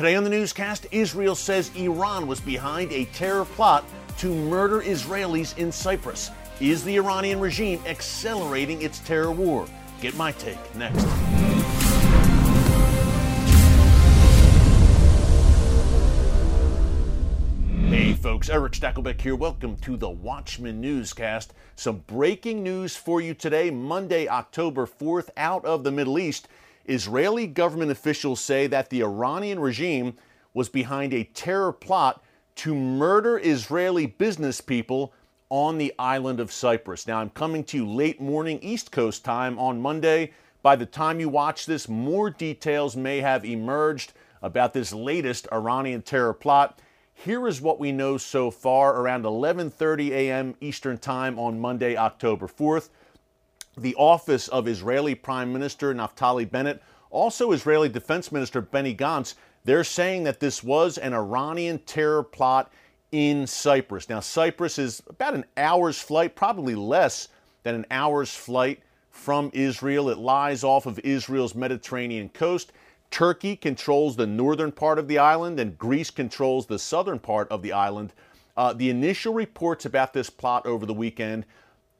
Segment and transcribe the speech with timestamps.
[0.00, 3.84] Today on the newscast, Israel says Iran was behind a terror plot
[4.16, 6.30] to murder Israelis in Cyprus.
[6.58, 9.66] Is the Iranian regime accelerating its terror war?
[10.00, 11.04] Get my take next.
[17.90, 19.36] Hey folks, Erick Stakelbeck here.
[19.36, 21.52] Welcome to the Watchman Newscast.
[21.76, 26.48] Some breaking news for you today, Monday, October 4th, out of the Middle East.
[26.86, 30.14] Israeli government officials say that the Iranian regime
[30.54, 32.22] was behind a terror plot
[32.56, 35.12] to murder Israeli business people
[35.48, 37.06] on the island of Cyprus.
[37.06, 40.32] Now, I'm coming to you late morning East Coast time on Monday.
[40.62, 44.12] By the time you watch this, more details may have emerged
[44.42, 46.80] about this latest Iranian terror plot.
[47.12, 50.54] Here is what we know so far around 11:30 a.m.
[50.60, 52.90] Eastern Time on Monday, October 4th
[53.82, 59.34] the office of Israeli Prime Minister Naftali Bennett, also Israeli Defense Minister Benny Gantz,
[59.64, 62.72] they're saying that this was an Iranian terror plot
[63.12, 64.08] in Cyprus.
[64.08, 67.28] Now, Cyprus is about an hour's flight, probably less
[67.62, 70.08] than an hour's flight from Israel.
[70.08, 72.72] It lies off of Israel's Mediterranean coast.
[73.10, 77.60] Turkey controls the northern part of the island, and Greece controls the southern part of
[77.60, 78.12] the island.
[78.56, 81.44] Uh, the initial reports about this plot over the weekend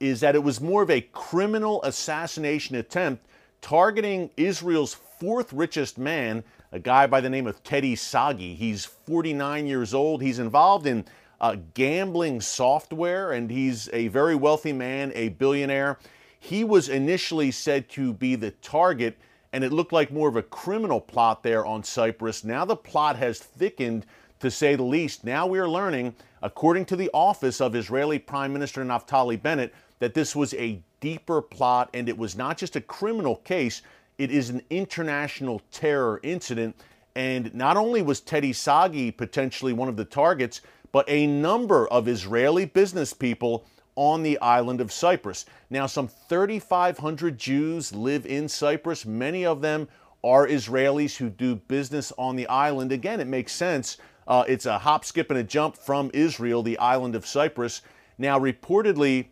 [0.00, 3.24] is that it was more of a criminal assassination attempt
[3.60, 8.54] targeting Israel's fourth richest man, a guy by the name of Teddy Sagi.
[8.54, 10.22] He's 49 years old.
[10.22, 11.04] He's involved in
[11.40, 15.98] uh, gambling software, and he's a very wealthy man, a billionaire.
[16.38, 19.18] He was initially said to be the target,
[19.52, 22.44] and it looked like more of a criminal plot there on Cyprus.
[22.44, 24.06] Now the plot has thickened,
[24.40, 25.24] to say the least.
[25.24, 30.14] Now we are learning, according to the office of Israeli Prime Minister Naftali Bennett, that
[30.14, 33.82] this was a deeper plot and it was not just a criminal case,
[34.18, 36.76] it is an international terror incident.
[37.14, 40.60] And not only was Teddy Sagi potentially one of the targets,
[40.92, 45.46] but a number of Israeli business people on the island of Cyprus.
[45.70, 49.06] Now, some 3,500 Jews live in Cyprus.
[49.06, 49.88] Many of them
[50.22, 52.92] are Israelis who do business on the island.
[52.92, 53.96] Again, it makes sense.
[54.28, 57.82] Uh, it's a hop, skip, and a jump from Israel, the island of Cyprus.
[58.18, 59.26] Now, reportedly,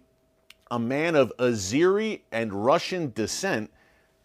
[0.70, 3.70] a man of Azeri and Russian descent,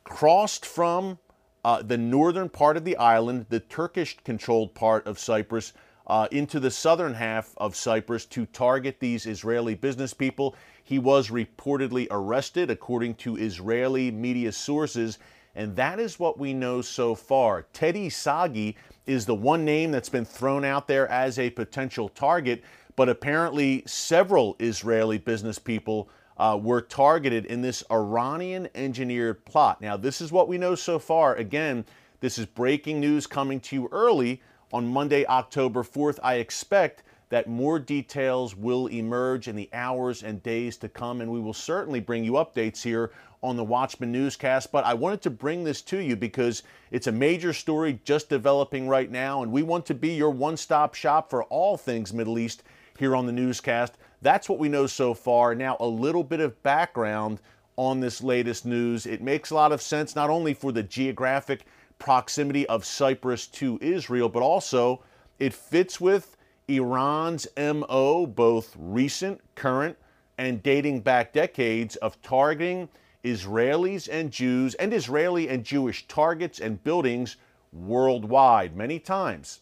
[0.04, 1.20] crossed from
[1.64, 5.74] uh, the northern part of the island, the Turkish controlled part of Cyprus,
[6.08, 10.56] uh, into the southern half of Cyprus to target these Israeli business people.
[10.84, 15.20] He was reportedly arrested, according to Israeli media sources,
[15.54, 17.68] and that is what we know so far.
[17.74, 22.64] Teddy Sagi is the one name that's been thrown out there as a potential target,
[22.96, 29.82] but apparently several Israeli business people uh, were targeted in this Iranian engineered plot.
[29.82, 31.36] Now, this is what we know so far.
[31.36, 31.86] Again,
[32.22, 34.42] this is breaking news coming to you early
[34.72, 36.20] on Monday, October 4th.
[36.24, 41.32] I expect that more details will emerge in the hours and days to come, and
[41.32, 43.12] we will certainly bring you updates here
[43.44, 44.72] on the Watchman newscast.
[44.72, 48.88] But I wanted to bring this to you because it's a major story just developing
[48.88, 52.40] right now, and we want to be your one stop shop for all things Middle
[52.40, 52.64] East
[52.98, 53.94] here on the newscast.
[54.22, 55.56] That's what we know so far.
[55.56, 57.40] Now, a little bit of background
[57.78, 59.06] on this latest news.
[59.06, 61.66] It makes a lot of sense not only for the geographic
[61.98, 65.04] proximity of Cyprus to Israel, but also
[65.40, 66.36] it fits with
[66.68, 69.98] Iran's MO, both recent, current,
[70.38, 72.90] and dating back decades, of targeting
[73.24, 77.38] Israelis and Jews and Israeli and Jewish targets and buildings
[77.74, 78.76] worldwide.
[78.76, 79.62] Many times,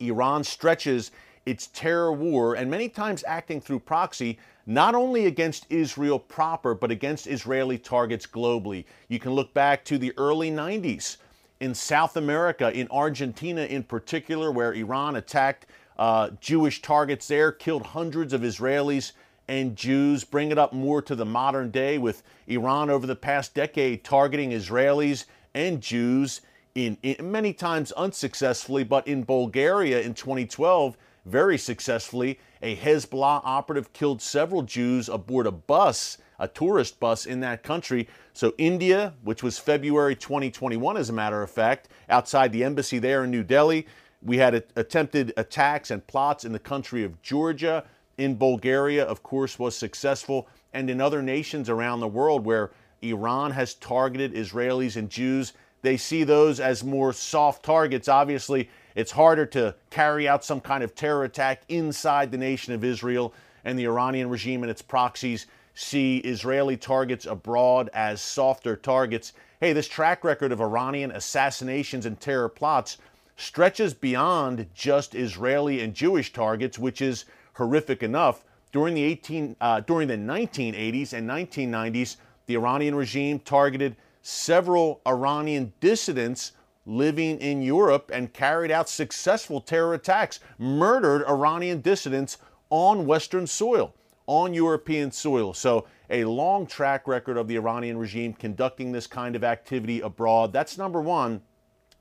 [0.00, 1.10] Iran stretches
[1.46, 6.90] its terror war, and many times acting through proxy, not only against Israel proper, but
[6.90, 8.84] against Israeli targets globally.
[9.08, 11.16] You can look back to the early 90s
[11.60, 15.66] in South America, in Argentina in particular, where Iran attacked
[15.98, 19.12] uh, Jewish targets there, killed hundreds of Israelis
[19.48, 20.24] and Jews.
[20.24, 24.50] Bring it up more to the modern day with Iran over the past decade targeting
[24.50, 26.40] Israelis and Jews
[26.74, 32.38] in, in many times unsuccessfully, but in Bulgaria in 2012 very successfully.
[32.62, 38.08] A Hezbollah operative killed several Jews aboard a bus, a tourist bus in that country.
[38.32, 43.24] So, India, which was February 2021, as a matter of fact, outside the embassy there
[43.24, 43.86] in New Delhi,
[44.22, 47.84] we had attempted attacks and plots in the country of Georgia.
[48.18, 52.70] In Bulgaria, of course, was successful, and in other nations around the world where
[53.02, 55.52] Iran has targeted Israelis and Jews.
[55.82, 58.08] They see those as more soft targets.
[58.08, 62.84] Obviously, it's harder to carry out some kind of terror attack inside the nation of
[62.84, 63.32] Israel,
[63.64, 69.32] and the Iranian regime and its proxies see Israeli targets abroad as softer targets.
[69.60, 72.98] Hey, this track record of Iranian assassinations and terror plots
[73.36, 77.24] stretches beyond just Israeli and Jewish targets, which is
[77.54, 78.44] horrific enough.
[78.72, 82.16] During the 18 uh, during the 1980s and 1990s,
[82.46, 86.52] the Iranian regime targeted several Iranian dissidents
[86.86, 92.38] living in Europe and carried out successful terror attacks, murdered Iranian dissidents
[92.70, 93.94] on Western soil,
[94.26, 95.54] on European soil.
[95.54, 100.52] So, a long track record of the Iranian regime conducting this kind of activity abroad.
[100.52, 101.40] That's number one.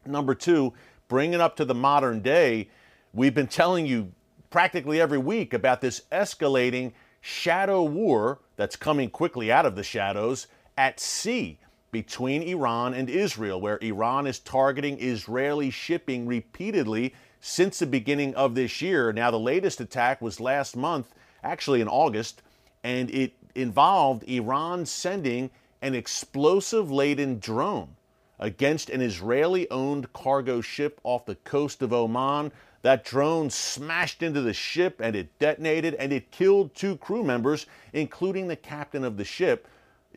[0.06, 0.74] Number two,
[1.08, 2.70] bring it up to the modern day.
[3.14, 4.12] We've been telling you
[4.50, 6.92] practically every week about this escalating
[7.22, 10.48] shadow war that's coming quickly out of the shadows
[10.78, 11.60] at sea
[11.92, 18.56] between Iran and Israel, where Iran is targeting Israeli shipping repeatedly since the beginning of
[18.56, 19.12] this year.
[19.12, 22.42] Now, the latest attack was last month, actually in August,
[22.84, 25.50] and it involved Iran sending
[25.82, 27.96] an explosive laden drone
[28.40, 32.52] against an Israeli owned cargo ship off the coast of Oman.
[32.84, 37.68] That drone smashed into the ship and it detonated and it killed two crew members,
[37.94, 39.68] including the captain of the ship.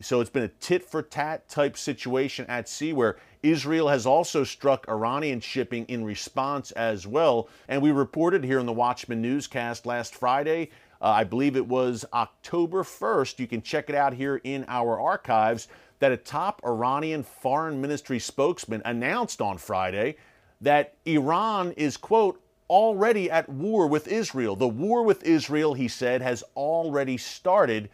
[0.01, 4.43] So it's been a tit for tat type situation at sea where Israel has also
[4.43, 7.47] struck Iranian shipping in response as well.
[7.67, 10.69] And we reported here in the Watchman newscast last Friday,
[11.01, 13.39] uh, I believe it was October 1st.
[13.39, 15.67] You can check it out here in our archives
[15.99, 20.17] that a top Iranian foreign ministry spokesman announced on Friday
[20.61, 24.55] that Iran is, quote, already at war with Israel.
[24.55, 27.89] The war with Israel, he said, has already started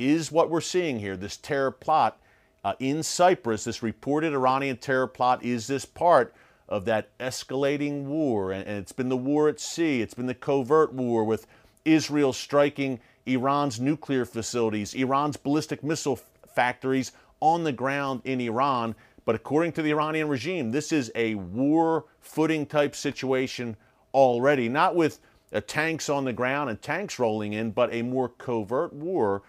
[0.00, 1.16] is what we're seeing here.
[1.16, 2.20] This terror plot
[2.64, 6.34] uh, in Cyprus, this reported Iranian terror plot, is this part
[6.68, 8.52] of that escalating war.
[8.52, 11.46] And, and it's been the war at sea, it's been the covert war with
[11.84, 16.20] Israel striking Iran's nuclear facilities, Iran's ballistic missile
[16.54, 18.94] factories on the ground in Iran.
[19.24, 23.76] But according to the Iranian regime, this is a war footing type situation
[24.14, 25.20] already, not with
[25.52, 29.42] uh, tanks on the ground and tanks rolling in, but a more covert war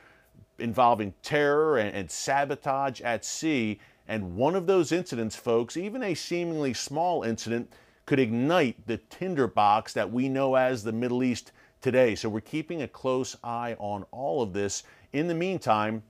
[0.62, 3.80] involving terror and, and sabotage at sea.
[4.08, 7.72] And one of those incidents, folks, even a seemingly small incident,
[8.06, 12.16] could ignite the tinderbox that we know as the Middle East today.
[12.16, 14.84] So we're keeping a close eye on all of this.
[15.14, 16.04] In the meantime,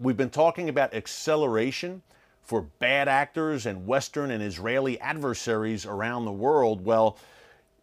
[0.00, 2.02] we've been talking about acceleration
[2.42, 6.84] for bad actors and Western and Israeli adversaries around the world.
[6.84, 7.18] Well,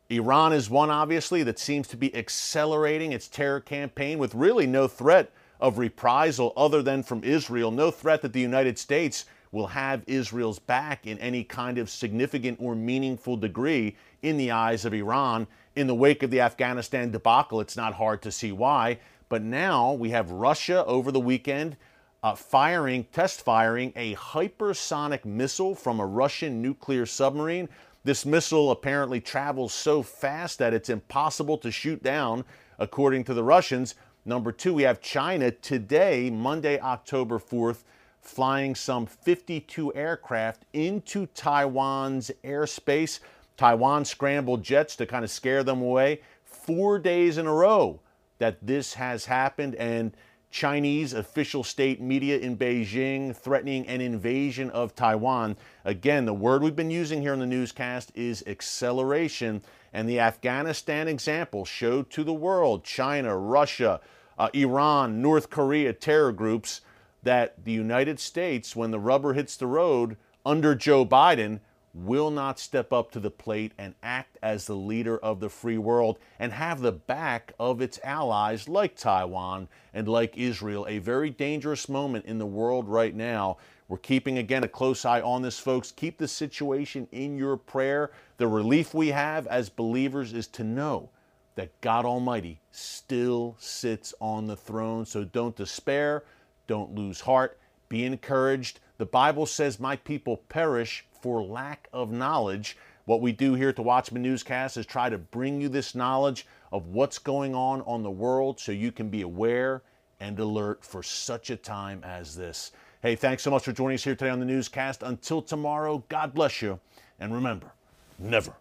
[0.09, 4.87] Iran is one, obviously, that seems to be accelerating its terror campaign with really no
[4.87, 10.03] threat of reprisal other than from Israel, no threat that the United States will have
[10.05, 15.47] Israel's back in any kind of significant or meaningful degree in the eyes of Iran.
[15.75, 18.99] In the wake of the Afghanistan debacle, it's not hard to see why.
[19.29, 21.77] But now we have Russia over the weekend
[22.21, 27.69] uh, firing, test firing a hypersonic missile from a Russian nuclear submarine.
[28.03, 32.43] This missile apparently travels so fast that it's impossible to shoot down,
[32.77, 33.95] according to the Russians.
[34.27, 37.83] Number two, we have China today, Monday, October 4th,
[38.19, 43.19] flying some 52 aircraft into Taiwan's airspace.
[43.55, 46.21] Taiwan scrambled jets to kind of scare them away.
[46.43, 47.99] Four days in a row
[48.39, 50.11] that this has happened, and
[50.49, 55.57] Chinese official state media in Beijing threatening an invasion of Taiwan.
[55.83, 59.61] Again, the word we've been using here in the newscast is acceleration.
[59.91, 63.99] And the Afghanistan example showed to the world China, Russia,
[64.37, 66.81] uh, Iran, North Korea terror groups
[67.23, 71.59] that the United States, when the rubber hits the road under Joe Biden,
[71.95, 75.77] will not step up to the plate and act as the leader of the free
[75.77, 80.85] world and have the back of its allies like Taiwan and like Israel.
[80.89, 83.57] A very dangerous moment in the world right now.
[83.87, 85.91] We're keeping, again, a close eye on this, folks.
[85.91, 88.11] Keep the situation in your prayer.
[88.37, 91.09] The relief we have as believers is to know
[91.55, 95.05] that God Almighty still sits on the throne.
[95.05, 96.23] So don't despair,
[96.67, 97.59] don't lose heart,
[97.89, 98.79] be encouraged.
[98.97, 102.77] The Bible says, My people perish for lack of knowledge.
[103.05, 106.45] What we do here at the Watchman Newscast is try to bring you this knowledge
[106.71, 109.83] of what's going on on the world so you can be aware
[110.19, 112.71] and alert for such a time as this.
[113.01, 115.03] Hey, thanks so much for joining us here today on the newscast.
[115.03, 116.79] Until tomorrow, God bless you.
[117.19, 117.71] And remember,
[118.17, 118.53] never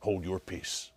[0.00, 0.90] hold your peace.